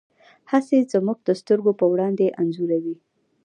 هڅې 0.51 0.77
زموږ 0.91 1.17
د 1.23 1.29
سترګو 1.41 1.71
په 1.79 1.85
وړاندې 1.91 2.25
انځوروي. 2.41 2.95